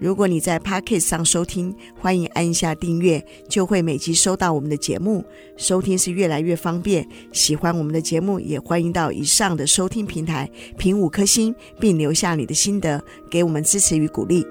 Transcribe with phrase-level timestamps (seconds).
[0.00, 5.24] 如果你在 Podcast 上收听，欢迎按下订阅，就会每集收到我们的节目。
[5.56, 7.04] 收听是越来越方便。
[7.32, 10.48] 喜欢我们的节目，也欢迎到以上的收听平台
[10.78, 14.46] 评五颗星，并留下你的心得，给我们支持与鼓励。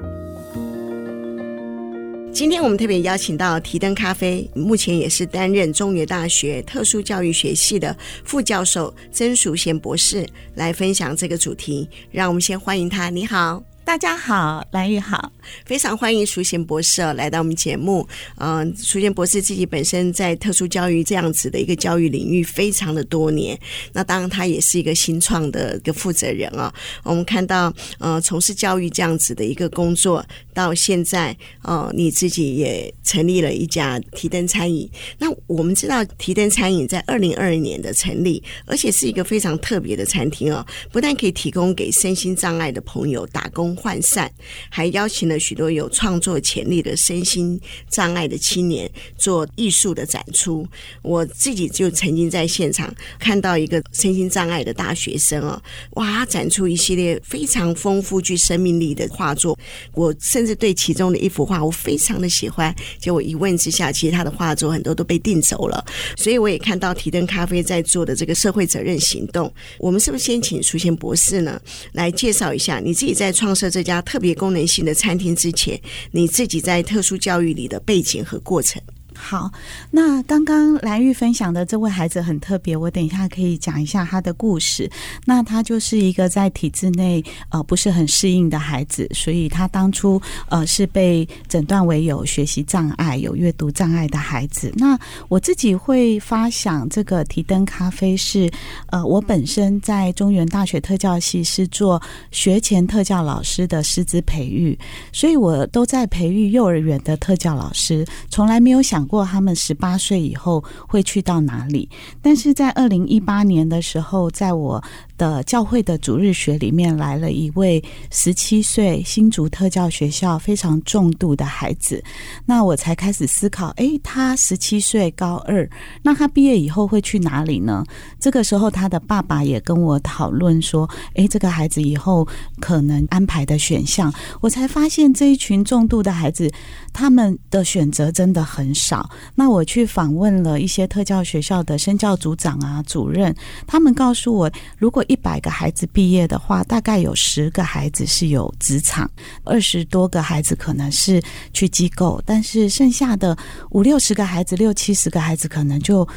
[2.33, 11.87] 今天我们特别邀请到提灯咖啡，目前也是担任中原大学特殊教育学系的副教授曾淑贤博士，来分享这个主题。
[12.11, 13.09] 让我们先欢迎他。
[13.09, 13.63] 你好。
[13.87, 15.31] 大家好，兰玉好，
[15.65, 18.05] 非常欢迎淑贤博士来到我们节目。
[18.35, 23.57] 嗯、呃，淑贤博士自己本身在特殊教育这样子的一个教育领域非常的多年，
[23.93, 26.71] 那当然他也是一个新创的一个负责人啊。
[27.01, 30.21] 我们看到，呃，从事教育这样子的一个工作，
[30.53, 34.89] 到现在，呃，你自己也成立了一家提灯餐饮。
[35.17, 43.76] 那我们知道，提灯餐饮在二零二二年的成立，而且是一个非常特别的餐厅哦，不但可以提供给身心障碍的朋友打工。
[43.77, 44.31] 涣散，
[44.69, 50.67] 还邀请了许多有创作潜力的身心障碍的青年做艺术的展出。
[51.01, 55.61] 我自己就曾经在现场看到一个身心障碍的大学生哦，
[55.91, 59.57] 哇，展出一系列非常丰富、具生命力的画作。
[59.93, 65.83] 我甚至对其中的一幅画我非常的喜欢，结果一问之下，其实他的画作很多都被订走了。
[66.15, 69.51] 所以我也看到提灯咖啡在做的这个社会责任行动。
[69.77, 71.59] 我们是不是先请淑贤博士呢
[71.93, 75.79] 来介绍一下你自己在创设这家特别功能性的餐厅之前，
[76.11, 78.81] 你自己在特殊教育里的背景和过程。
[79.19, 79.51] 好，
[79.91, 84.89] 那刚刚蓝玉分享的这位孩子很特别，我等一下可以讲一下他的故事。
[85.25, 94.71] 那他就是一个在体制内呃不是很适应的孩子，所以他当初呃是被诊断为有学习障碍、有阅读障碍的孩子。
[94.75, 98.49] 那我自己会发想这个提灯咖啡是
[98.91, 104.77] 呃我本身在中原大学特教系是做学前特教老师的师资培育，
[105.11, 109.06] 所以我都在培育幼儿园的特教老师，从来没有想。
[109.07, 111.89] 过他们十八岁以后会去到哪里？
[112.21, 114.83] 但是在二零一八年的时候，在我
[115.17, 122.03] 的教会的主日学里面来了一位十七岁新竹特教学校非常重度的孩子，
[122.45, 125.69] 那我才开始思考：诶，他十七岁高二，
[126.03, 127.83] 那他毕业以后会去哪里呢？
[128.19, 132.27] 这个时候，他的爸爸也跟我讨论说：诶，这个孩子以后
[132.59, 136.51] 可能安排的选项，我才发现这一群重度的孩子，
[136.93, 139.09] 他们的选择真的很少。
[139.35, 143.35] 那我去访问了一些特教学校的生教组长啊、主任，
[143.65, 149.09] 他们告诉我，如果一百个孩子毕业的话，大概有十个孩子是有职场，
[149.43, 151.21] 二十多个孩子可能是
[151.53, 153.37] 去机构，但是剩下的
[153.71, 156.07] 五六十个孩子、六七十个孩子，可能就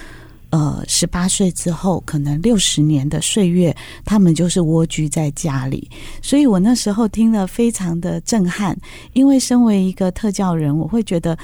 [0.51, 3.75] 呃十八岁之后，可能六十年的岁月，
[4.05, 5.89] 他们就是蜗居在家里。
[6.21, 8.77] 所以我那时候听了非常的震撼，
[9.13, 11.39] 因为身为一个特教人，我会觉得。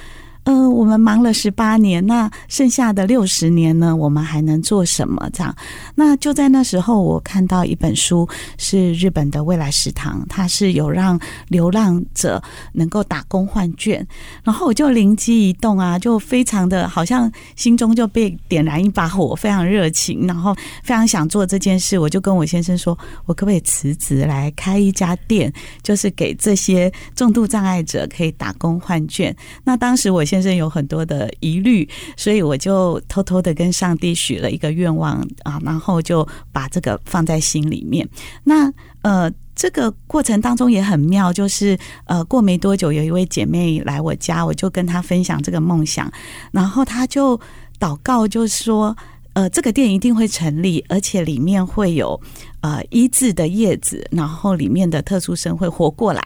[0.47, 3.97] 呃，我们忙了十八年，那剩下的六十年呢？
[3.97, 5.29] 我们还能做什么？
[5.33, 5.53] 这样，
[5.97, 11.19] 那就在那时候，我看到一本书，是日本的未来食堂，它是有让
[11.49, 12.41] 流浪者
[12.73, 14.07] 能够打工换券，
[14.45, 21.99] 然后我就灵机一动啊，就非常的好像心中就被点燃一把火，非常热情，然后非常想做这件事。
[21.99, 25.53] 我就跟我先生说，我可不可以辞职来开一家店，
[25.83, 29.37] 就是给这些重度障碍者可以打工换券？
[29.65, 30.36] 那当时我先。
[30.37, 38.07] 先生有很多的疑虑，所以我就偷偷的跟上帝许了一个愿望啊，然后就把这个放在心里面。
[38.45, 38.71] 那
[39.01, 46.13] 呃，这个过程当中也很妙，就是呃，过没多久，有一位姐妹来我家，我就跟她分享这个梦想，
[46.53, 47.41] 然后她就
[47.81, 48.95] 祷告，就说
[49.33, 52.21] 呃，这个店一定会成立，而且里面会有。
[52.67, 56.21] 呃，医治的叶子，然后里面的特殊生会活过来，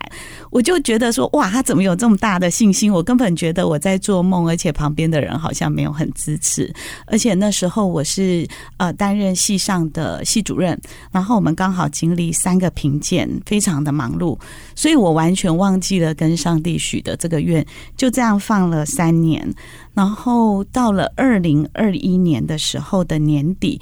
[0.51, 2.91] 我就觉得说，哇，他怎么有这么大的信心？
[2.91, 6.73] 我根本觉得我在做梦，而且旁边的人好像没有很支持。
[7.05, 8.49] 而且那时候我是
[8.79, 10.81] 呃担任系上的系主任，
[11.13, 14.39] 然后我们刚好经历三个评鉴，非常的忙碌，
[14.75, 17.67] 所以我完全忘记了跟上帝许的这个愿，
[17.99, 19.47] 就这样放了三年。
[19.93, 23.79] 然后到了二零二一年的时候的年底。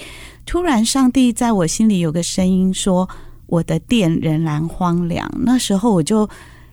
[0.48, 3.06] 突然，上帝在我心里有个声音说
[3.44, 6.26] ：“我的店仍然荒凉。”那时候我就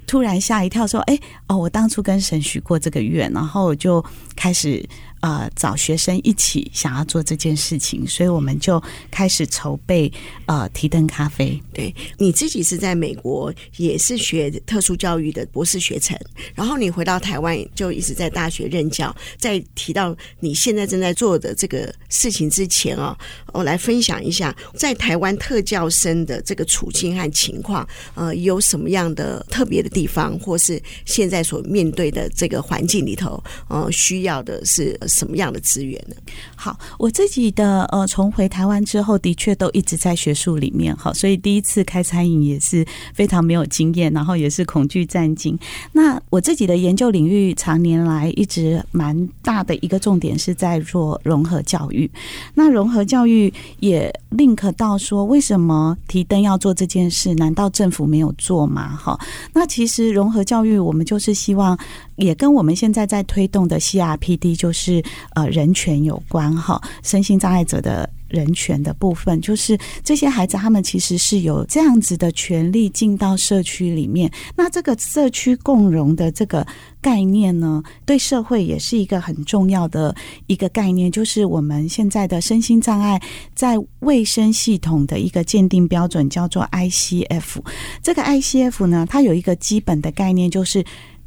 [0.07, 1.19] 突然吓一跳，说：“哎，
[1.50, 4.01] 哦，我当初跟神许过这个愿。”然后我就
[4.33, 4.81] 开始
[5.25, 10.12] 呃找学生一起想要做这件事情，所以我们就开始筹备
[10.45, 11.60] 呃提灯咖啡。
[11.74, 16.16] 对，你自己是在美国也是学特殊教育的博士学程，
[16.54, 19.13] 然后你回到台湾就一直在大学任教。
[19.39, 23.18] 在提到你现在正在做的这个事情之前啊，
[23.51, 36.15] 我来分享一下在台湾特教生的这个处境和情况，呃，有什么样的特别的地方，或是现在所面对的这个环境里头，呃，需要的是什么样的资源呢？
[36.56, 45.57] 好，我自己的呃，从回台湾之后，的确都一直在学术里面哈，所以第一次开餐饮也是非常没有经验，然后也是恐惧战兢。
[45.94, 52.09] 那我自己的研究领域，常年来一直蛮大的一个重点是在做融合教育。
[52.53, 57.33] 那融合教育也 link 到说，为什么提灯要做这件事？
[57.35, 58.95] 难道政府没有做吗？
[58.95, 59.17] 哈，
[59.53, 61.77] 那其实融合教育，我们就是希望
[62.15, 65.03] 也跟我们现在在推动的 CRPD，就是
[65.33, 68.09] 呃人权有关哈，身心障碍者的。
[68.27, 74.29] 人权的部分，就是这些孩子，他们其实是有这样子的权利进到社区里面。
[74.56, 76.65] 那这个社区共融的这个
[77.00, 80.13] 概念呢，对社会也是一个很重要的
[80.47, 81.09] 一个概念。
[81.09, 83.21] 就是我们现在的身心障碍
[83.53, 87.59] 在卫生系统的一个鉴定标准叫做 ICF。
[88.01, 90.83] 这个 ICF 呢，它有一个基本的概念，就是。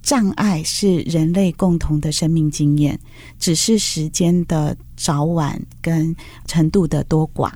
[0.08, 2.99] 障碍是人类共同的生命经验，
[3.38, 6.16] 只是时间的早晚跟
[6.46, 7.52] 程度的多寡。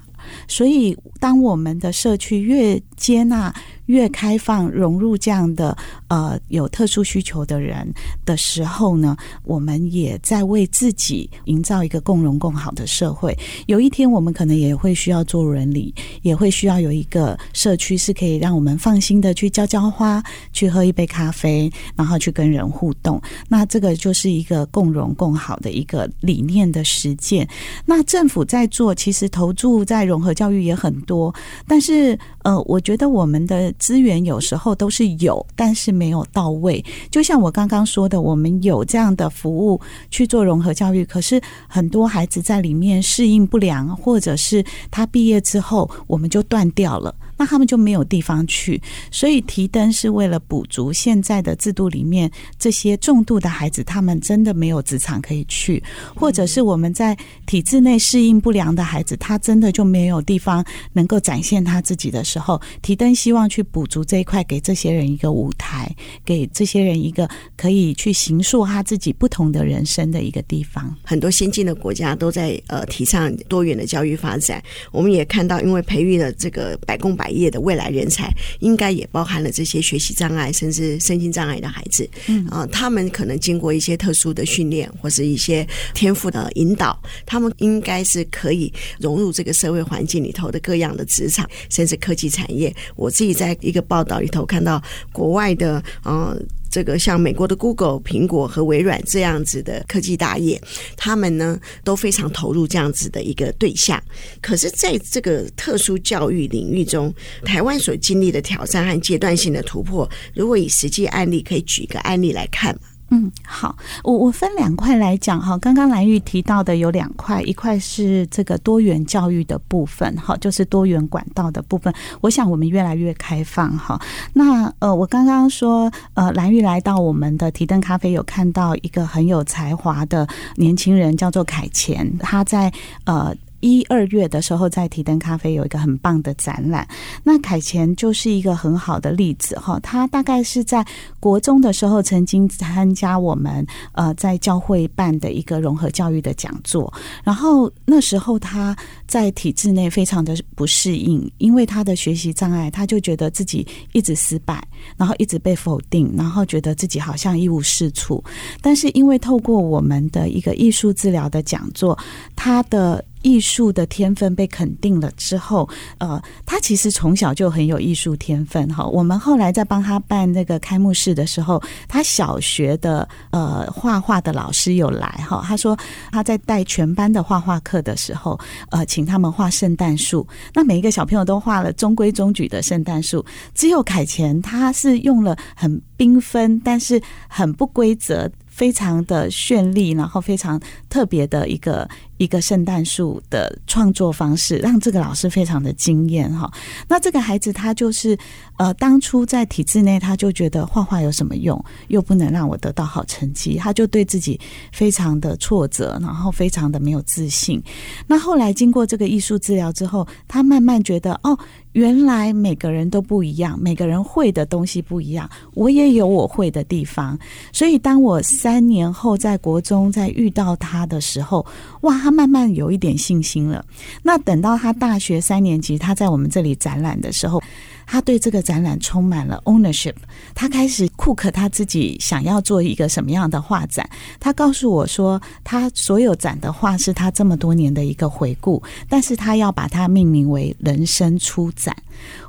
[0.46, 3.54] 所以，当我们的社区越接纳、
[3.92, 5.76] 越开放、融入这样的
[6.08, 7.86] 呃有特殊需求的人
[8.24, 13.38] 的时候呢，我们也在为自己营造一个共融共好的社会。
[13.66, 20.22] 有一天，我们可能也会需要做伦理，也会需要有一个社区是可以让我们放心的去浇浇花、
[20.54, 23.20] 去喝一杯咖啡，然后去跟人互动。
[23.46, 27.46] 那这个就是一个共融共好的一个理念的实践。
[27.84, 31.34] 那政府在做，其实投注在融合教育也很多，
[31.66, 36.84] 但是呃，我觉得我们的资源有时候都是有，但是没有到位。
[37.10, 47.12] 就像我刚刚说的，我们有这样的服务去做融合教育，可是很多孩子在里面适应不良，或者是他毕业之后我们就断掉了。
[47.42, 48.80] 那他们就没有地方去，
[49.10, 55.82] 所以提灯是为了补足现在的制度里面这些重度的孩子，他们真的没有职场可以去，
[56.14, 65.92] 或者是我们在体制内适应不良的孩子，他真的就没有地方能够展现他自己的时候，提灯希望去补足这一块，给这些人一个舞台，
[66.24, 70.96] 给这些人一个可以去行塑他自己不同的人生的一个地方。
[71.02, 74.62] 很多先进的国家都在呃提倡多元的教育发展，
[74.92, 82.08] 我们也看到，因为培育了这个百工百业的未来人才，应该也包含了这些学习障碍甚至身心障碍的孩子。
[82.28, 92.74] 嗯啊，他们可能经过一些特殊的训练或是一些天赋的引导，他们应该是可以融入这个社会环境里头的各样的职场，甚至科技产业。
[92.96, 94.82] 我自己在一个报道里头看到
[95.12, 96.40] 国外的，嗯。
[96.72, 100.58] 这个像美国的 Google、苹果和微软这样子的科技大业，
[100.96, 104.02] 他们呢都非常投入这样子的一个对象。
[104.40, 107.12] 可是，在这个特殊教育领域中，
[107.44, 112.74] 台湾所经历的挑战和阶段性的突破，如果以实际案例，可以举一个案例来看。
[113.14, 115.58] 嗯，好，我我分两块来讲哈。
[115.58, 121.92] 刚刚兰玉提到的有两块，一块是这个多元教育的部分，哈，就是多元管道的部分。
[122.22, 124.00] 我想我们越来越开放哈。
[124.32, 132.72] 那呃，我刚刚说呃，兰玉来到我们的提灯咖啡，有看到一个很有才华的年轻人，叫做凯前，他在
[133.04, 133.36] 呃。
[133.62, 136.86] 一二月的时候，在提灯咖啡有一个很棒的展览。
[137.22, 139.78] 那凯钱就是一个很好的例子哈。
[139.80, 140.84] 他大概是在
[141.20, 146.92] 国中的时候，曾经参加我们呃在教会办的一个融合教育的讲座。
[147.22, 148.76] 然后那时候他
[149.12, 154.66] 在体制内非常的不适应，因为他的学习障碍，他就觉得自己一直失败，
[154.96, 158.24] 然后一直被否定，然后觉得自己好像一无是处。
[158.62, 161.98] 但是因为透过我们的一个艺术治疗的讲座，
[162.34, 168.84] 他的艺术的天分被肯定了之后，呃，他其实从小就很有艺术天分哈。
[168.86, 175.44] 我们后来在帮他办那个开幕式的时候，他小学的呃画画的老师有来哈。
[175.46, 175.78] 他说
[176.10, 178.40] 他在带全班的画画课的时候，
[178.70, 180.26] 呃，请他们画圣诞树。
[180.54, 188.30] 那每一个小朋友都画了中规中矩的圣诞树，只有凯前他是用了很缤纷，但是很不规则。
[188.52, 190.60] 非常的绚丽，然后非常
[190.92, 196.52] 特别的一个一个圣诞树的创作方式，让这个老师非常的惊艳哈。
[196.86, 198.14] 那这个孩子他就是
[198.58, 201.58] 呃，当初在体制内他就觉得画画有什么用，
[201.88, 204.38] 又不能让我得到好成绩，他就对自己
[204.70, 207.62] 非常的挫折，然后非常的没有自信。
[208.06, 211.38] 那后来经过这个艺术治疗之后，他慢慢觉得哦。
[211.72, 215.26] 原来每个人都不一样，每个人会的东西不一样。
[215.54, 217.18] 我也有我会的地方，
[217.50, 221.44] 所以当我三年后在国中再遇到他的时候，
[221.82, 223.64] 哇，他慢慢有一点信心了。
[224.02, 227.42] 那等到他大学三年级，他在我们这里展览的时候。
[227.84, 229.96] 他对这个展览充满了 ownership，
[230.34, 233.86] 他开始 cook 他自己想要做一个什么样的画展。
[234.18, 241.76] 他告诉我说，他所有展的画是他这么多年的一个回顾，但是他要把它命名为人生初展。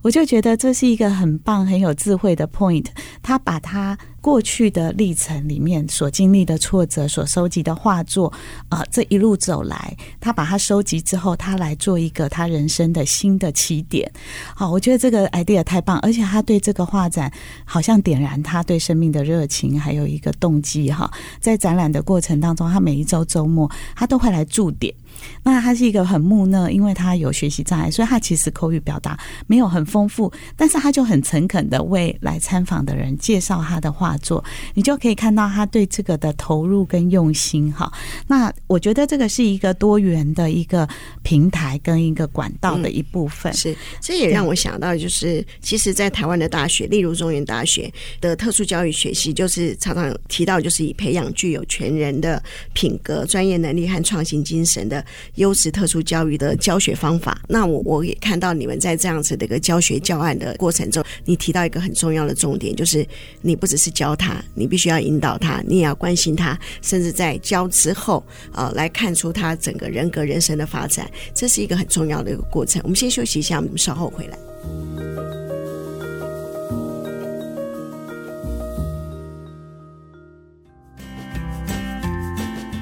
[0.01, 2.87] 我就觉得这是一个很棒、很有智慧的 point。
[3.21, 8.31] 他把他过去的历程里面所经历的挫折、所收集的画作，
[8.69, 14.09] 啊、这一路走来，他把它收集之后，他来做一个他人生的新的起点。
[14.55, 17.29] 好，我觉得这个 idea 太棒，而且他对这个画展
[17.65, 20.89] 好像点燃他对生命的热情，还有一个动机。
[20.89, 21.11] 哈，
[21.41, 24.95] 在展览的过程当中，他每一周周末他都会来驻点。
[25.43, 34.43] 那他是一个很木讷，因为他有学习障碍，所以他其实口语表达没有很丰富，但是他就很诚恳的为来参访的人介绍他的画作，
[34.73, 37.91] 你就可以看到他对这个的投入跟用心哈。
[38.27, 40.87] 那我觉得这个是一个多元的一个
[41.23, 43.51] 平台跟一个管道的一部分。
[43.53, 47.91] 是，这也让我想到，就是其实，在台湾的大学，例如中原大学
[48.21, 52.41] 的特殊教育学习，就是常常提到，就是以培养具有全人的
[52.73, 55.02] 品格、专业能力和创新精神的。
[55.35, 63.05] 优质特殊教育的教学方法，那我我也看到你们在这样子的一个教学教案的过程中，你提到一个很重要的重点，就是
[63.41, 72.81] 你不只是教他，你必须要引导他，你也要关心他，甚至在教之后啊、来看出他整个人格人生的发展，这是一个很重要的一个过程。
[72.83, 75.42] 我们先休息一下，我们稍后回来。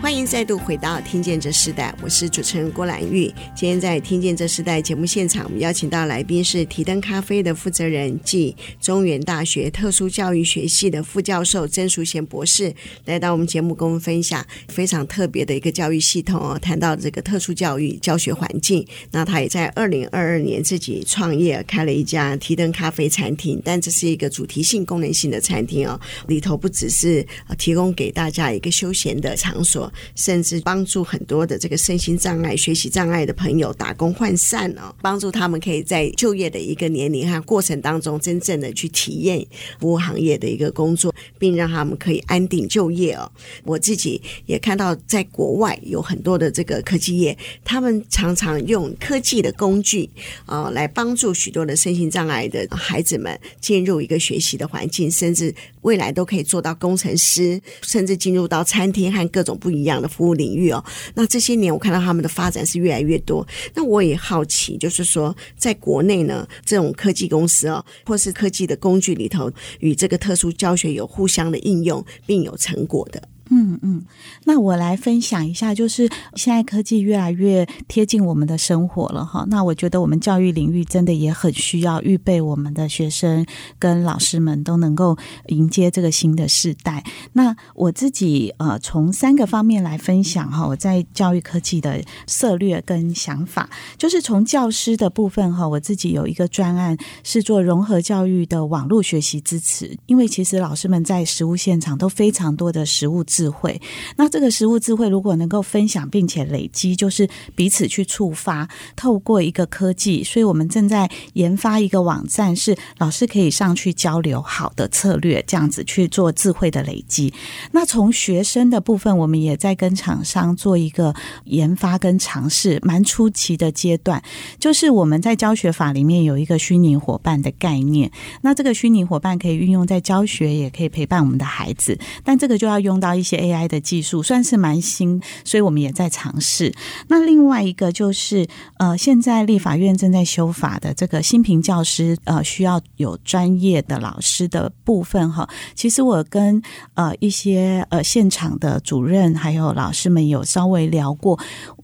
[0.01, 3.31] 欢迎再度回到《听见这时代》，我是主持人郭兰玉。
[3.55, 12.73] 今天在《听见这时代》节目现场，我们邀请到来宾是提灯咖啡的负责人暨中原大学特殊教育学系的副教授曾淑贤博士，
[13.05, 16.57] 来到我们节目跟我们分享非常特别的一个教育系统哦。
[16.59, 27.25] 谈到这个特殊教育教学环境，那他也在二零二二年自己创业开了一家提灯咖啡餐厅，但这是一个主题性、功能性的餐厅哦，里头不只是
[27.59, 29.90] 提供给大家一个休闲的场所。
[30.15, 39.45] 甚至帮助很多的这个身心障碍、学习障碍的朋友打工换扇哦，帮助他们可以在就业的一个年龄和过程当中，真正的去体验
[39.79, 43.31] 服务行业的一个工作，并让他们可以安定就业哦。
[43.63, 50.09] 我自己也看到，在国外有很多的这个科技业，他们常常用科技的工具
[50.45, 59.91] 啊，来帮助许多的身心障碍的孩子们进入一个学习的环境，甚至未来都可以做到工程师，甚至进入到餐厅和各种不一样。
[60.01, 60.83] 的服务领域哦，
[61.13, 63.47] 那这些年我看到他们的发展是越来越多。
[63.75, 73.21] 那我也好奇，就是说，在国内呢，这种科技公司哦，或是科技的工具里头，与这个特殊教学有互相的应用，并有成果的。
[73.53, 74.05] 嗯嗯，
[74.45, 79.45] 那我来分享一下，就是现在科技越来越贴近我们的生活了哈。
[79.49, 83.45] 那我觉得我们教育领域真的也很需要预备我们的学生
[83.77, 85.17] 跟老师们都能够
[85.47, 87.03] 迎接这个新的世代。
[87.33, 103.81] 那我自己呃，从三个方面来分享哈，我在教育科技的策略跟想法，就是从教师的部分哈，我自己有一个专案是做融合教育的网络学习支持，因为其实老师们在实务现场都非常多的实务智慧，
[104.17, 117.33] 那这个实物智慧如果能够分享并且累积，就是彼此去触发，透过一个科技，所以我们正在研发一个网站，是老师可以上去交流好的策略，这样子去做智慧的累积。
[117.71, 124.21] 那从学生的部分，我们也在跟厂商做一个研发跟尝试，蛮初期的阶段，
[124.59, 128.11] 就是我们在教学法里面有一个虚拟伙伴的概念，
[128.43, 133.30] 那这个虚拟伙伴可以运用在教学，也可以陪伴我们的孩子，但这个就要用到一些。
[133.37, 136.73] AI 的技术算是蛮新，所以我们也在尝试。
[137.07, 138.47] 那另外一个就是，
[138.77, 145.47] 呃，现在立法院正在修法的这个新评教师，呃，需要有专业的老师的部分哈。
[145.75, 146.61] 其实我跟
[146.93, 151.39] 呃一些呃现场的主任还有老师们有稍微聊过。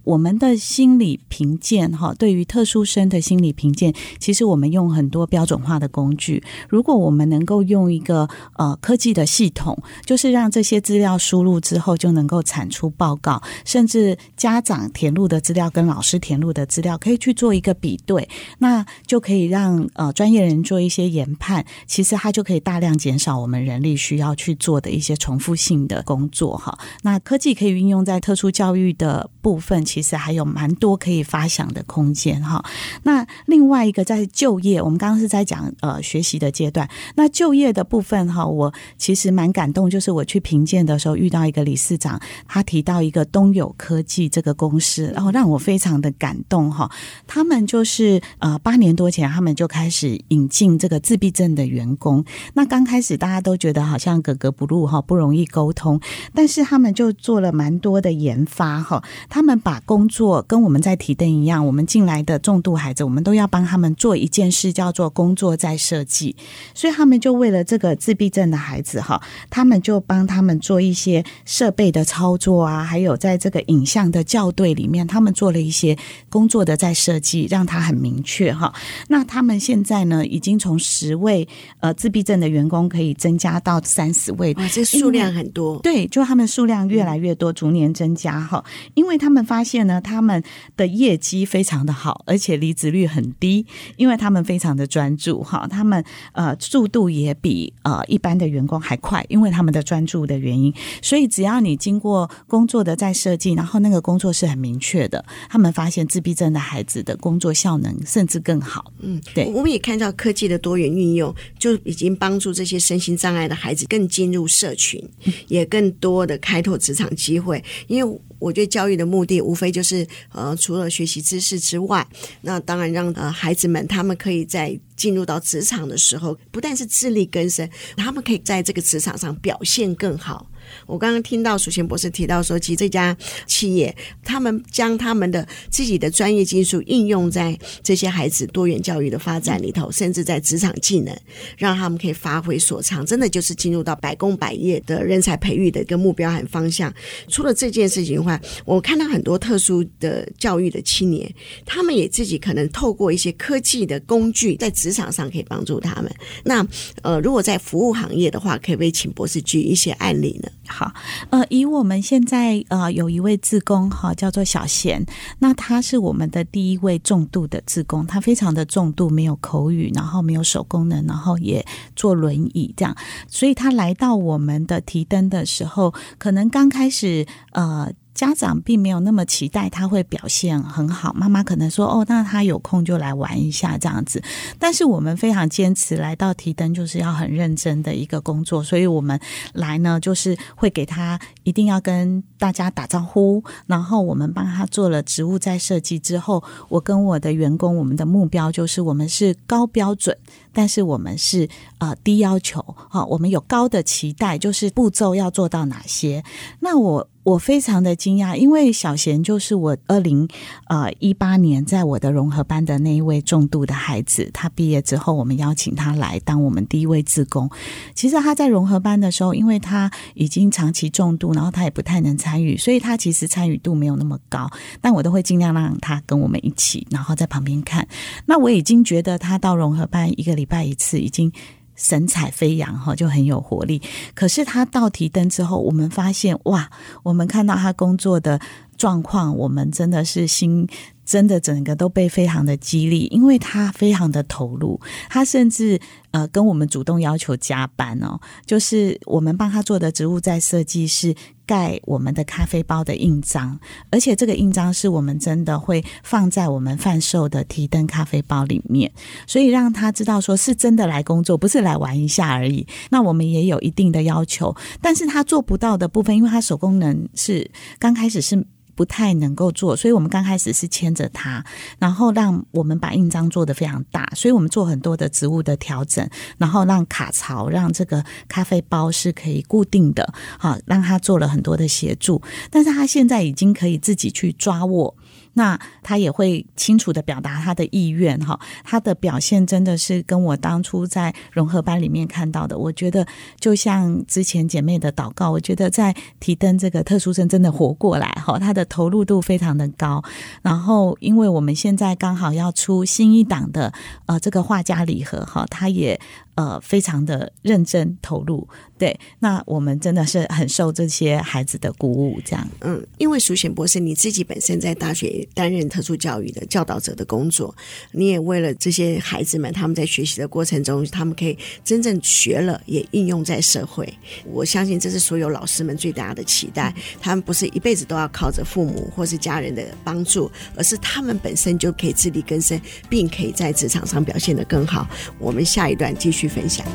[0.08, 6.42] 我们的心理评鉴哈，对于特殊生的心理评鉴，其实我们用很多标准化的工具。
[6.70, 21.66] 如果我们能够用一个呃科技的系统，就是让这些资料输入之后就能够产出报告，甚至家长填入的资料跟老师填入的资料可以去做一个比对，那就可以让呃专业人做一些研判。
[21.86, 26.80] 其实它就可以大量减少我们人力需要去做的一些重复性的工作哈。
[27.02, 32.64] 那科技可以运用在特殊教育的部分，其其实还有蛮多可以发想的空间哈。
[33.02, 46.92] 那另外一个在就业，我们刚刚是在讲呃学习的阶段，那就业的部分哈，我其实蛮感动，就是我去评鉴的时候遇到一个理事长，他提到一个东友科技这个公司，然后让我非常的感动哈。
[47.26, 52.24] 他们就是呃八年多前，他们就开始引进这个自闭症的员工。
[52.54, 56.00] 那刚开始大家都觉得好像格格不入哈，不容易沟通，
[56.36, 59.04] 但是他们就做了蛮多的研发哈。
[59.28, 66.36] 他们把工作跟我们在提灯一样，我们进来的重度孩子，我们都要帮他们做一件事，叫做工作在设计。
[66.76, 75.98] 所以他们就为了这个自闭症的孩子哈，他们就帮他们做一些设备的操作啊，还有在这个影像的校对里面，他们做了一些
[76.30, 78.74] 工作的在设计，让他很明确哈。
[79.08, 81.48] 那他们现在呢，已经从十位
[81.80, 85.80] 呃自闭症的员工可以增加到三十位，哇，这数量很多。
[85.80, 88.62] 对，就他们数量越来越多，逐年增加哈。
[88.96, 90.42] 因为他们发现呢，他们
[90.76, 93.64] 的业绩非常的好，而且离职率很低，
[93.96, 95.68] 因为他们非常的专注哈。
[95.70, 100.74] 他们呃速度也比呃一般的员工还快，因为他们的专注的原因。
[101.00, 108.92] 所以只要你经过工作的再设计，然后那个工作是很明确的，他们发现自闭症的孩子的工作效能甚至更好。
[109.02, 115.08] 嗯，对，我们也看到科技的多元运用，就已经帮助这些身心障碍的孩子更进入社群，
[115.48, 118.20] 也更多的开拓职场机会，因为。
[118.40, 122.08] 我觉得教育的目的无非就是，呃，除了学习知识之外，
[122.42, 130.50] 那当然让呃孩子们他们可以在进入到职场的时候，不但是自力更生，他们可以在这个职场上表现更好。
[130.86, 141.16] 我刚刚听到淑贤博士提到说，其实这家企业他们将他们的自己的专业技术应用在这些孩子多元教育的发展里头，甚至在职场技能，
[141.58, 146.94] 让他们可以发挥所长，真的就是进入到百工百业的人才培育的一个目标和方向。
[147.28, 151.34] 除了这件事情的话，我看到很多特殊的教育的青年，
[151.66, 156.12] 他们也自己可能透过一些科技的工具，在职场上可以帮助他们。
[156.44, 156.66] 那
[157.02, 160.50] 呃，如果在服务行业的话，可不可以请博士举一些案例呢？
[160.68, 160.94] 好，
[161.30, 165.06] 呃，以我们现在呃有一位志工哈，叫做小贤，
[165.40, 172.96] 那他是我们的第一位重度的志工，他非常的重度，没有口语，然后没有手功能，然后也坐轮椅这样，
[173.28, 177.92] 所以他来到我们的提灯的时候，可能刚开始呃。
[178.18, 184.20] 家长并没有那么期待他会表现很好，妈妈可能说：“哦，那他有空就来玩一下这样子。”
[184.58, 189.20] 但是我们非常坚持来到提灯，就是要很认真的一个工作，所以我们
[189.54, 200.18] 来呢，就是会给他一定要跟大家打招呼，然后我们帮他做了植物再设计之后，我跟我的员工，我们的目标就是我们是高标准，
[200.52, 206.24] 但是我们是呃低要求，哈，我们有高的期待，就是步骤要做到哪些？
[206.62, 207.08] 那我。
[207.28, 210.26] 我非常的惊讶，因为小贤就是我二零
[210.70, 214.32] 呃一八年在我的融合班的那一位重度的孩子。
[214.34, 217.50] 他毕业之后，我们邀请他来当我们第一位志工。
[217.94, 224.50] 其实他在融合班的时候，因为他已经长期重度，然后他也不太能参与，所以他其实参与度没有那么高。
[224.80, 227.86] 但我都会尽量让他跟我们一起，然后在旁边看。
[228.26, 231.30] 那我已经觉得他到融合班一个礼拜一次，已经。
[231.78, 233.82] 神采飞扬哈，就很有活力。
[234.14, 236.70] 可是他到提灯之后，我们发现哇，
[237.04, 238.38] 我们看到他工作的
[238.76, 240.68] 状况，我们真的是心。
[241.08, 244.78] 真的整个都被非常的激励，因为他非常的投入，
[245.10, 245.80] 他甚至
[246.12, 248.20] 呃跟我们主动要求加班哦。
[248.46, 251.16] 就是我们帮他做的植物在设计是
[251.46, 253.58] 盖我们的咖啡包的印章，
[253.90, 258.92] 而且这个印章是我们真的会放在我们贩售的提灯咖啡包里面，
[259.26, 262.68] 所以让他知道说是真的来工作，不是来玩一下而已。
[262.90, 268.46] 那我们也有一定的要求，但是他做不到的部分，因为他手功能是刚开始是。
[268.78, 271.44] 不太能够做，所以我们刚开始是牵着他，
[271.80, 284.96] 然后让我们把印章做得非常大，所以我们做很多的植物的调整，然后让卡槽，让这个咖啡包是可以固定的，好，让他做了很多的协助，但是他现在已经可以自己去抓握。
[285.38, 293.06] 那他也会清楚地表达他的意愿哈，他的表现真的是跟我当初在融合班里面看到的，我觉得
[293.40, 300.04] 就像之前姐妹的祷告，我觉得在提灯这个特殊生真的活过来哈，他的投入度非常的高。
[300.42, 303.72] 然后，因为我们现在刚好要出新一档的
[304.08, 306.00] 呃这个画家礼盒哈，他也。
[306.38, 308.48] 呃，非常的认真投入，
[308.78, 312.48] 对，那我们真的是很受这些孩子的鼓舞，这样。
[312.62, 317.56] 嗯，因为淑贤博士你自己本身在大学担任特殊教育的教导者的工作，
[317.92, 323.92] 你也为了这些孩子们，他们在学习的过程中，他们可以真正学了，也应用在社会。
[324.24, 326.72] 我相信这是所有老师们最大的期待，
[327.02, 334.88] 他们不是一辈子都要靠着父母或是家人的帮助，而是他们本身就可以自力更生，并可以在职场上表现得更好。
[335.18, 336.27] 我们下一段继续。
[336.28, 336.66] 分享。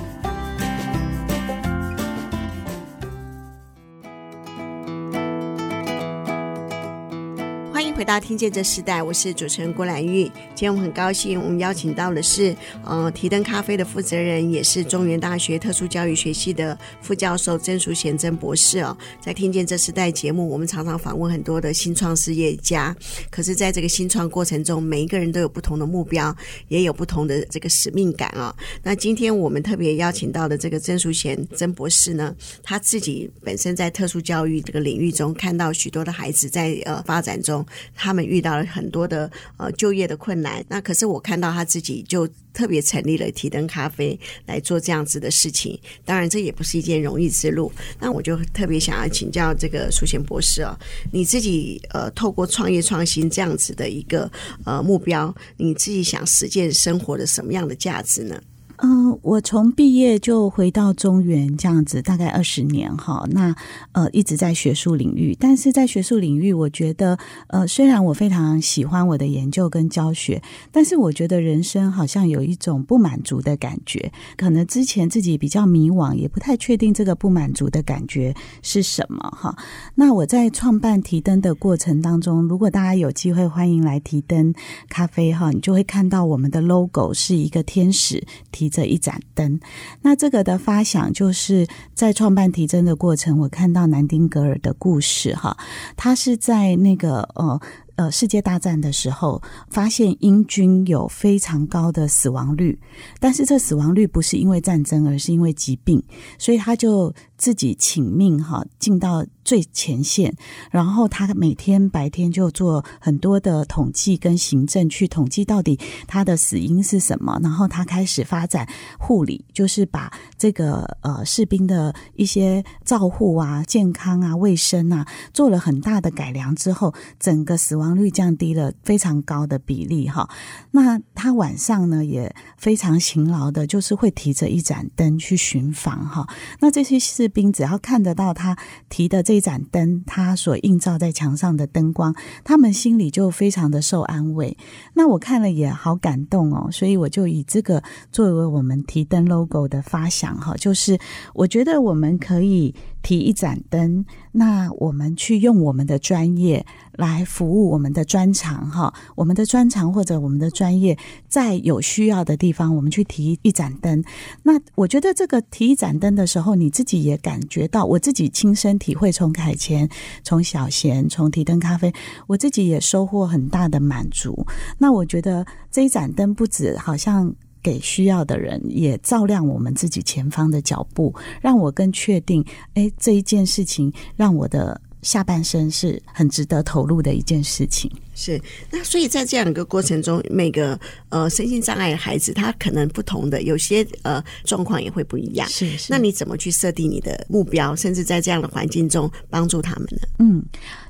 [8.12, 10.24] 到听见这时代，我是主持人郭兰玉。
[10.54, 18.94] 今天我们很高兴，我们邀请到的是呃提灯咖啡的负责人，也是中原大学特殊教育学系的副教授曾淑贤曾博士哦。
[19.18, 22.94] 在听见这时代节目，我们常常访问很多的新创事业家，
[23.30, 26.36] 可是在这个新创过程中，每一个人都有不同的目标，
[26.68, 37.64] 也有不同的这个使命感啊、那今天我们特别邀请到的这个曾淑贤曾博士呢，他自己本身在特殊教育这个领域中，看到许多的孩子在呃发展中。
[38.02, 45.78] 他们遇到了很多的呃就业的困难，那可是我看到他自己就特别成立了提灯咖啡来做这样子的事情。
[46.04, 47.70] 当然，这也不是一件容易之路。
[48.00, 50.76] 那我就特别想要请教这个苏贤博士哦，
[51.12, 54.28] 你自己呃透过创业创新这样子的一个
[54.64, 58.42] 呃目标，你自己想实践生活的什么样的价值呢？
[58.84, 63.24] 嗯，我从毕业就回到中原这样子，大概二十年哈。
[63.30, 63.54] 那
[63.92, 67.16] 呃一直在学术领域，但是在学术领域，我觉得
[67.46, 70.42] 呃虽然我非常喜欢我的研究跟教学，
[70.72, 74.10] 但是我觉得人生好像有一种不满足的感觉。
[74.36, 79.56] 可能之前自己比较迷惘，也不太确定这个不满足的感觉是什么哈。
[79.94, 84.52] 那我在创办提灯的过程当中，如果大家有机会，欢迎来提灯
[84.88, 89.60] 咖啡哈，你就会看到我们的 logo 是一个天使提这一盏灯，
[90.00, 95.56] 那这个的发想就是在创办提真的过程，我看到南丁格尔的故事哈，
[95.96, 97.60] 他是在那个呃。
[97.96, 102.76] 呃，世界大战的时候，发现英军有非常高的死亡率，
[103.20, 106.02] 但是这死亡率不是因为战争，而是因为疾病，
[106.38, 110.32] 所以他就自己请命哈，进到最前线，
[110.70, 127.82] 然后他每天白天就做很多的统计跟行政，去统计到底他的死因是什么，然后他开始发展护理，就是把这个呃士兵的一些照护啊、健康啊、卫生啊，做了很大的改良之后，整个死亡。
[127.92, 130.30] 率降低了非常高的比例哈，
[130.70, 136.26] 那他晚上呢也非常勤劳的，就是会提着一盏灯去巡访哈。
[136.60, 138.56] 那这些士兵只要看得到他
[138.88, 142.14] 提的这盏灯，他所映照在墙上的灯光，
[142.44, 144.56] 他们心里就非常的受安慰。
[144.94, 150.98] 那我看了也好感动哦，所以我就以这个作为我们提灯 logo 的发想哈，就是
[151.34, 152.74] 我觉得我们可以。
[153.02, 160.96] 提一盏灯，那我们去用我们的专业来服务我们的专长哈，我们的专长或者我们的专业，
[161.28, 164.02] 在有需要的地方，我们去提一盏灯。
[164.44, 169.88] 那我觉得这个提一盏灯的时候，你自己也感觉到，我自己亲身体会，从凯前，
[170.22, 171.92] 从小贤，从提灯咖啡，
[172.28, 174.46] 我自己也收获很大的满足。
[174.78, 177.34] 那我觉得这一盏灯不止好像。
[177.62, 182.44] 给需要的人，也照亮我们自己前方的脚步，让我更确定，
[182.74, 187.90] 哎，这一件事情让我的下半生是很值得投入的一件事情。
[188.14, 195.48] 是，那所以在这样一个过程中，每个呃身心障碍的孩子，他可能不同的，有些呃状况也会不一样。
[195.48, 200.08] 是，是，那你怎么去设定你的目标，甚至在这样的环境中帮助他们呢？
[200.18, 200.44] 嗯。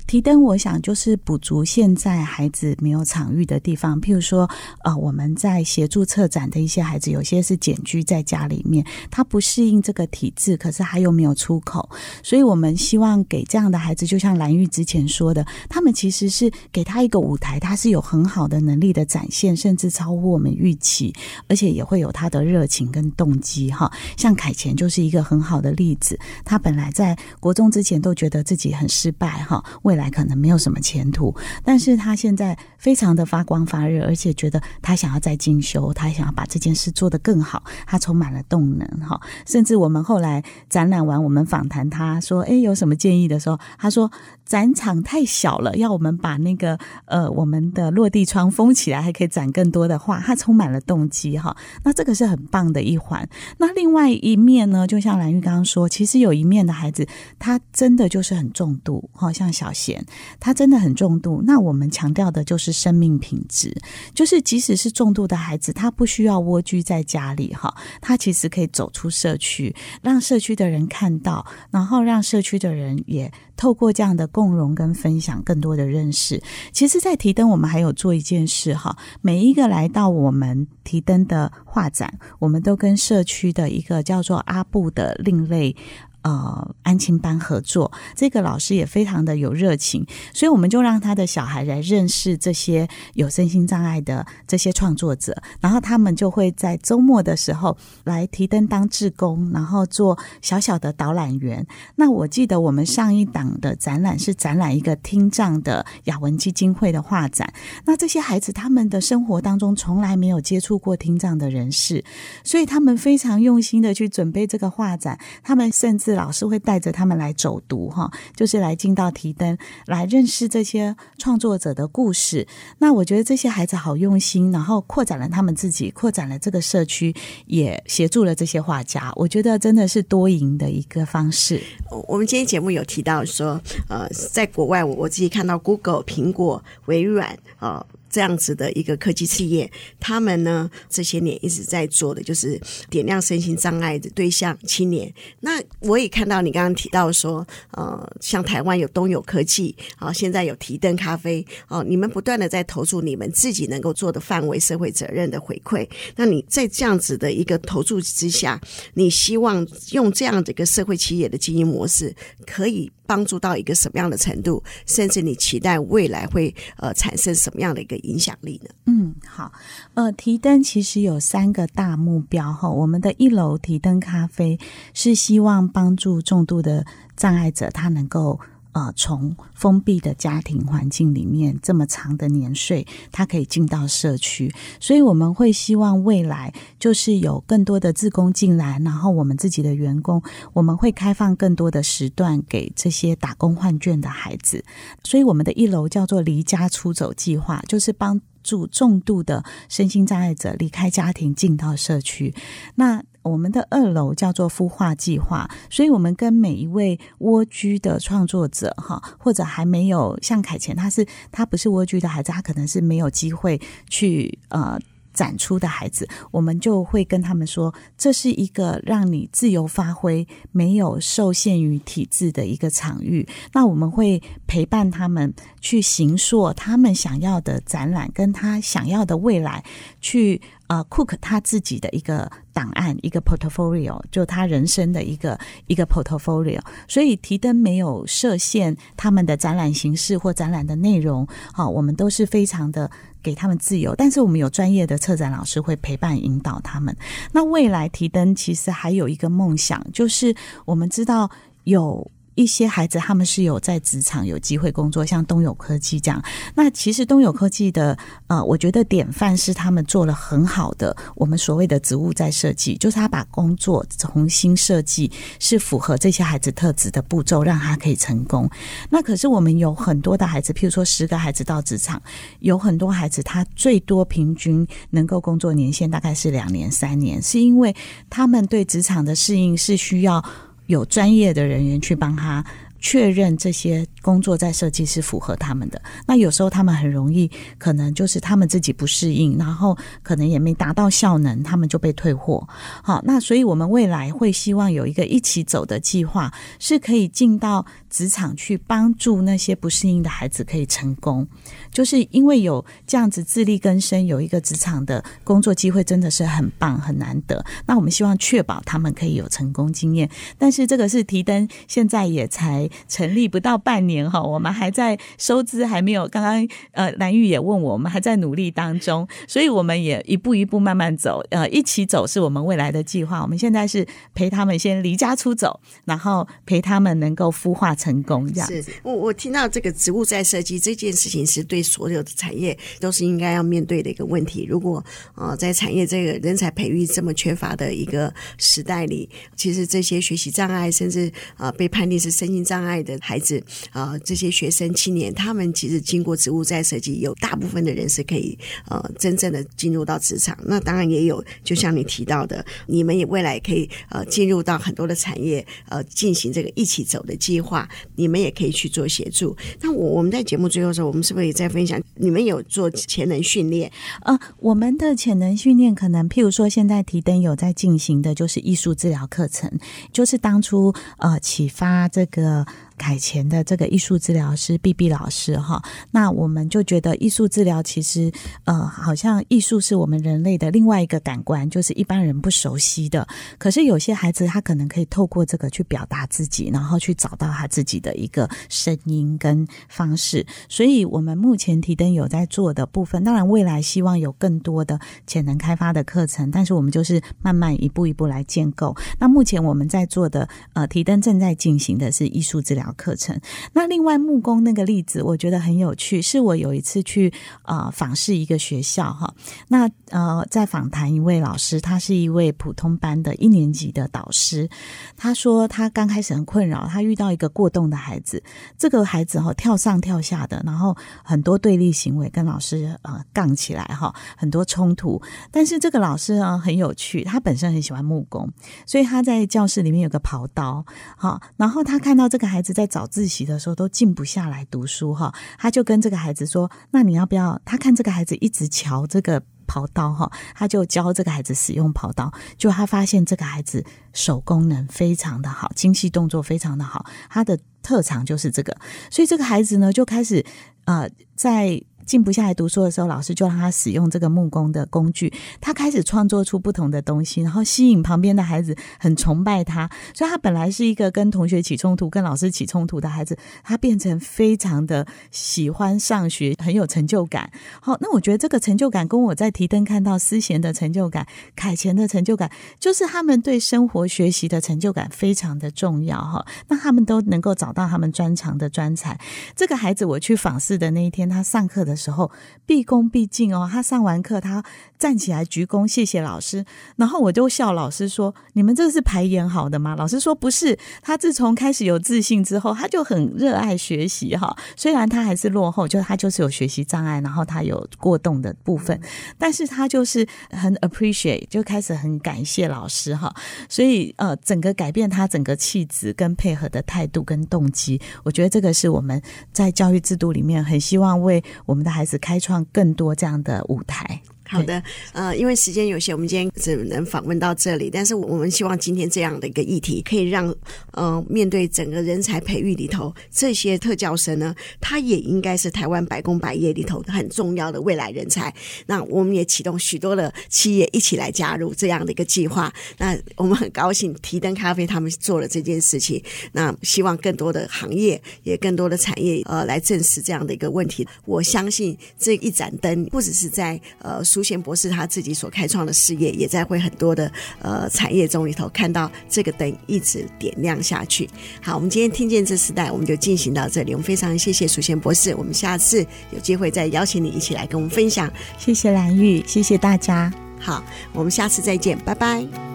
[0.05, 4.47] 提灯，我想就是补足现在孩子没有场域的地方，譬如说，
[4.83, 11.89] 呃，我们在协助策展的一些孩子，有些是简居在家里面，他不适应这个体制，可是他又没有出口，
[12.21, 21.13] 所以我们希望给这样的孩子，就像蓝玉之前说的，他们其实是给他一个舞台，他是有很好的能力的展现，甚至超乎我们预期，
[21.47, 23.91] 而且也会有他的热情跟动机哈。
[24.17, 29.63] 像凯前就是一个很好的例子，他本来在国中之前都觉得自己很失败哈。
[29.83, 39.21] 未来可能没有什么前途，但是他现在非常的发光发热，而且觉得他想要再进修，他想要把这件事做得更好，他充满了动能哈。
[39.45, 44.11] 甚至我们后来展览完，我们访谈他说：“诶，有什么建议的时候，他说
[44.45, 46.79] 展场太小了，要我们把那个
[47.13, 51.55] 呃，我们的落地窗封起来，还可以展更多的画，它充满了动机哈。
[51.83, 53.29] 那这个是很棒的一环。
[53.59, 60.03] 那另外一面呢，就像兰玉刚刚说，其实有一面的孩子，他真的就是很重度，哈，像小贤，
[60.39, 61.43] 他真的很重度。
[61.45, 63.71] 那我们强调的就是生命品质，
[64.15, 67.71] 就是即使是重度的孩子，他不需要蜗居在家里哈，
[68.01, 76.41] 他其实可以走出社区，让社区的人看到，然后让社区的人也透过这样的共融跟分享，更多的认识。
[76.71, 85.75] 其实，在提灯，我们还有做一件事哈，每一个来到我们提灯的画展，我们都跟社区的一个叫做阿布的另类。
[86.23, 101.67] 呃，安亲班合作，这个老师也非常的有热情，所以我们就让他的小孩来认识这些有身心障碍的这些创作者，然后他们就会在周末的时候来提灯当志工，然后做小小的导览员。
[101.97, 112.01] 那我记得我们上一档的展览是展览一个听障的雅文基金会的画展，那这些孩子他们的生活当中从来没有接触过听障的人士，
[112.45, 116.12] 所以他们非常用心的去准备这个画展，他们甚至。
[116.15, 122.47] 老师会带着他们来走读，哈，就是来进到提灯，来认识这些创作者的故事。
[122.79, 127.13] 那我觉得这些孩子好用心，然后扩展了他们自己，扩展了这个社区，
[127.45, 129.11] 也协助了这些画家。
[129.15, 131.61] 我觉得真的是多赢的一个方式。
[132.07, 137.85] 我们今天节目有提到说，呃，在国外，我我自己看到 Google、苹果、微软啊。
[138.13, 145.11] 这样子的一个科技企业，他们呢这些年一直在做的就是点亮身心障碍的对象青年。
[145.39, 155.89] 那我也看到你刚刚提到说，呃，像台湾有东友科技，啊，现在有提灯咖啡，哦，你们不断的在投注你们自己能够做的范围社会责任的回馈。
[156.15, 158.61] 那你在这样子的一个投注之下，
[158.93, 164.63] 你希望用这样的一个社会企业的经营模式，可以帮助到一个什么样的程度？
[164.87, 168.69] 甚至你期待未来会呃产生什么样的一个影响力呢？
[168.87, 169.51] 嗯，好，
[169.93, 172.67] 呃，提灯其实有三个大目标哈。
[172.67, 174.57] 我们的一楼提灯咖啡
[174.95, 176.83] 是希望帮助重度的
[177.15, 178.39] 障碍者，他能够。
[178.73, 190.21] 呃，从封闭的家庭环境里面这么长的年岁，他可以进到社区，所以我们会希望未来就是有更多的自工进来，然后我们自己的员工，
[190.53, 194.65] 我们会开放更多的时段给这些打工换卷的孩子，
[195.03, 202.33] 所以我们的一楼叫做离家出走计划，就是帮助重度的身心障碍者离开家庭进到社区。
[202.75, 213.59] 那我们的二楼叫做孵化计划，所以我们跟每一位蜗居的创作者哈，或者还没有像凯前，他是他不是蜗居的孩子，他可能是没有机会
[213.89, 214.79] 去呃。
[215.13, 223.29] 展出的孩子，我们就会跟他们说，这是一个让你自由发挥、没有受限于体制的一个场域。
[223.51, 225.31] 那我们会陪伴他们
[225.61, 229.63] 去行塑他们想要的展览，跟他想要的未来，
[230.01, 235.37] 去呃 cook 他自己的一个档案，一个 portfolio，就他人生的一个
[235.67, 236.61] 一个 portfolio。
[236.87, 242.89] 所以提灯没有设限他们的展览形式或展览的内容，好，我们都是非常的。
[243.23, 246.93] 给他们自由，但是我们有专业的策展老师会陪伴引导他们。
[247.31, 250.35] 那未来提灯其实还有一个梦想，就是
[250.65, 251.31] 我们知道
[251.63, 252.05] 有。
[252.35, 256.23] 一些孩子他们是有在职场有机会工作，像东友科技这样。
[256.55, 268.49] 那其实东友科技的呃，我觉得典范是他们做了很好的我们所谓的职务再设计，就是他把工作重新设计，是符合这些孩子特质的步骤，让他可以成功。
[268.89, 272.01] 那可是我们有很多的孩子，譬如说十个孩子到职场，
[272.39, 277.75] 有很多孩子他最多平均能够工作年限大概是两年三年，是因为
[278.09, 280.23] 他们对职场的适应是需要。
[280.67, 282.43] 有专业的人员去帮他
[282.83, 285.81] 确认这些工作在设计是符合他们的。
[286.05, 292.45] 那有时候他们很容易，可能就是他们自己不适应，然后可能也没达到效能，他们就被退货。
[292.83, 301.25] 好，那所以我们未来会希望有一个一起走的计划，是可以进到职场去帮助那些不适应的孩子可以成功。
[301.71, 307.43] 就是因为有这样子自力更生，有一个职场的工作机会，真的是很棒很难得。
[307.65, 310.09] 那我们希望确保他们可以有成功经验。
[310.37, 316.07] 但是这个是提灯，现在也才成立不到半年哈，我们还在收资，还没有。
[316.07, 323.21] 刚刚呃兰玉也问我，我们还在努力当中，所以我们也一步一步慢慢走，呃，一起走是我们未来的计划。
[323.21, 328.31] 我们现在是陪他们先离家出走，然后陪他们能够孵化成功。
[328.31, 328.47] 这样。
[328.47, 331.63] 是我我听到这个植物再设计这件事情是对。
[331.63, 334.45] 所有的产业都是应该要面对的一个问题。
[334.47, 334.83] 如果
[335.15, 348.37] 呃在产业这个人才培育这么缺乏的一个时代里，其实这些学习障碍甚至呃被判定是身心障障碍的孩子啊、这些学生青年，他们其实经过植物再设计，有大部分的人是可以
[348.69, 350.37] 呃真正的进入到职场。
[350.45, 359.35] 那当然也有，就像你提到的，你们也未来可以呃进入到很多的产业，呃进行这个一起走的计划，你们也可以去做协助。
[359.59, 361.81] 那我我们在节目最后的时候，我们是不是也在分享？
[361.95, 363.69] 你们有做潜能训练？
[364.03, 369.51] 呃，我们的潜能训练可能，譬如说，现在提灯有在进行的就是艺术治疗课程，
[369.91, 372.45] 就是当初呃启发这个。
[372.77, 378.11] 凯前的这个艺术治疗师 B B 老师哈，那我们就觉得艺术治疗其实
[378.45, 383.07] 呃，好像艺术是我们人类的另外一个感官，就是一般人不熟悉的。
[383.37, 390.25] 可是有些孩子他可能可以透过这个去表达自己，然后去找到他自己的一个声音跟方式。
[390.49, 398.75] 所以我们目前提灯有在做的部分，当然未来希望有更多的潜能开发的课程，但是我们就是慢慢一步一步来建构。
[398.99, 402.72] 那目前我们在做的呃，提灯正在进行的是艺术治疗。
[402.73, 403.19] 课程。
[403.53, 406.01] 那另外木工那个例子，我觉得很有趣。
[406.01, 409.13] 是我有一次去呃访视一个学校哈，
[409.47, 414.49] 那呃在访谈一位老师，他是一位普通班的一年级的导师。
[414.95, 418.21] 他说他刚开始很困扰，他遇到一个过动的孩子，
[418.57, 425.01] 这个孩子哈跳上跳下的，然后很多对立行为，跟老师呃杠起来哈，很多冲突。
[425.31, 428.29] 但是这个老师呢很有趣，他本身很喜欢木工，
[428.65, 432.67] 所以他在教室里面有个刨刀，好，然后他看到这个孩子在。
[432.73, 442.11] 早自习的时候都静不下来读书哈，他就跟这个孩子说：“那你要不要？”他看这个孩子一直瞧这个刨刀哈，他就教这个孩子使用刨刀。
[442.35, 443.63] 就他发现这个孩子
[443.93, 448.57] 手功能非常的好，精细动作非常的好，他的特长就是这个。
[448.89, 450.25] 所以这个孩子呢，就开始
[450.65, 451.61] 啊在。
[451.85, 459.69] 静不下来读书的时候，老师就让他使用这个木工的工具，他开始创作出不同的东西，然后吸引旁边的孩子很崇拜他。
[459.93, 467.29] 所以，他本来是一个跟同学起冲突、跟老师起冲突的孩子，他变成非常的喜欢上学，很有成就感。
[467.61, 476.25] 好，那我觉得这个成就感跟我在提灯看到思贤的成就感、凯前的成就感，就是他们对生活学习的成就感非常的重要哈。
[476.47, 478.97] 那他们都能够找到他们专长的专才。
[479.35, 481.72] 这个孩子我去访视的那一天，他上课的。
[481.73, 482.11] 的时候
[482.45, 484.43] 毕恭毕敬哦，他上完课，他
[484.77, 486.45] 站起来鞠躬，谢谢老师。
[486.75, 494.35] 然后我就笑老师说：“你们这是排演好的吗？”老师说：“不是。”他自从开始有自信之后，他就很热爱学习哈。
[494.55, 498.79] 虽然他还是落后，就他就是有学习障碍，然后他有过动的部分，
[499.17, 503.11] 但是他就是很 appreciate，就开始很感谢老师哈。
[503.49, 511.62] 所以呃，整个改变他整个气质跟配合的态度跟动机，我觉得这个是我们在教育制度里面很希望为我们。
[511.63, 514.01] 的孩子开创更多这样的舞台。
[514.33, 517.69] 好的，呃，因为时间有限，我们今天只能访问到这里。
[517.69, 520.35] 但是我们希望今天这样的一个议题，可以让
[520.71, 528.33] 呃，面对整个人才培育里头，这些特教生呢，他也应该是台湾百工百业里头很重要的未来人才。
[528.65, 532.51] 那我们也启动许多的企业一起来加入这样的一个计划。
[532.79, 536.03] 那我们很高兴，提灯咖啡他们做了这件事情。
[536.31, 540.87] 那希望更多的行业，也更多的产业，呃，来正视这样的一个问题。
[541.05, 544.03] 我相信这一盏灯，不只是在呃。
[544.23, 551.09] 苏贤博士他自己所开创的事业，也在会很多的呃产业中里头看到这个灯一直点亮下去。
[551.41, 553.73] 好，我们今天听见这时代，我们就进行到这里。
[553.73, 558.09] 我们非常谢谢楚贤博士，我们下次有机会再邀请你一起来跟我们分享。
[558.37, 560.09] 谢谢蓝玉，谢谢大家。
[560.39, 562.52] 好，我们下次再见，拜拜。